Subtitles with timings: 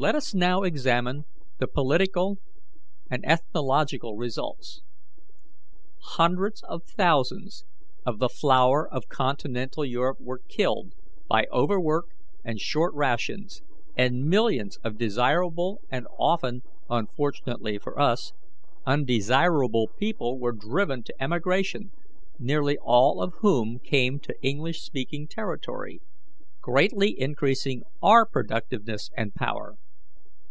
[0.00, 1.24] "Let us now examine
[1.58, 2.38] the political
[3.10, 4.80] and ethnological results.
[6.00, 7.64] Hundreds of thousands,
[8.06, 10.92] of the flower of Continental Europe were killed
[11.28, 12.10] by overwork
[12.44, 13.60] and short rations,
[13.96, 18.32] and millions of desirable and often unfortunately for us
[18.86, 21.90] undesirable people were driven to emigration,
[22.38, 26.00] nearly all of whom came to English speaking territory,
[26.60, 29.76] greatly increasing our productiveness and power.